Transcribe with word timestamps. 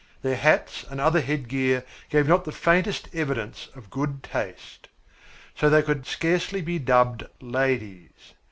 Their 0.23 0.35
hats 0.35 0.83
and 0.89 0.99
other 0.99 1.21
headgear 1.21 1.85
gave 2.09 2.27
not 2.27 2.43
the 2.45 2.51
faintest 2.51 3.07
evidence 3.13 3.69
of 3.75 3.91
good 3.91 4.23
taste. 4.23 4.87
So 5.55 5.69
they 5.69 5.83
could 5.83 6.07
scarcely 6.07 6.63
be 6.63 6.79
dubbed 6.79 7.27
"ladies." 7.39 8.33